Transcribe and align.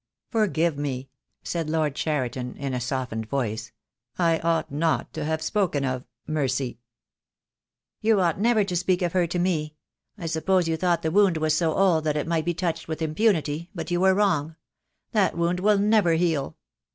"Forgive 0.31 0.79
me," 0.79 1.09
said 1.43 1.69
Lord 1.69 1.93
Cheriton, 1.93 2.55
in 2.57 2.73
a 2.73 2.81
softened 2.81 3.27
voice. 3.27 3.71
"I 4.17 4.39
ought 4.39 4.71
not 4.71 5.13
to 5.13 5.23
have 5.23 5.43
spoken 5.43 5.85
of— 5.85 6.05
Mercy." 6.27 6.79
"You 8.01 8.19
ought 8.19 8.39
never 8.39 8.63
to 8.63 8.75
speak 8.75 9.03
of 9.03 9.13
her— 9.13 9.27
to 9.27 9.37
me. 9.37 9.75
I 10.17 10.25
sup 10.25 10.47
pose 10.47 10.67
you 10.67 10.75
thought 10.75 11.03
the 11.03 11.11
wound 11.11 11.37
was 11.37 11.55
so 11.55 11.75
old 11.75 12.05
that 12.05 12.17
it 12.17 12.25
might 12.25 12.45
be 12.45 12.53
touched 12.55 12.87
with 12.87 12.99
impunity, 13.03 13.69
but 13.75 13.91
you 13.91 13.99
were 14.01 14.15
wrong. 14.15 14.55
That 15.11 15.37
wound 15.37 15.59
will 15.59 15.77
never 15.77 16.13
heal." 16.13 16.57